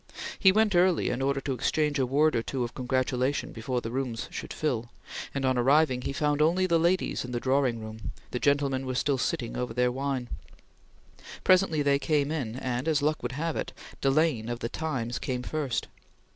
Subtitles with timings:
[0.39, 3.91] He went early in order to exchange a word or two of congratulation before the
[3.91, 4.89] rooms should fill,
[5.31, 8.95] and on arriving he found only the ladies in the drawing room; the gentlemen were
[8.95, 10.27] still sitting over their wine.
[11.43, 15.43] Presently they came in, and, as luck would have it, Delane of the Times came
[15.43, 15.87] first.